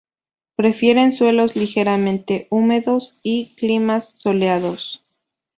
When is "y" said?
3.21-3.53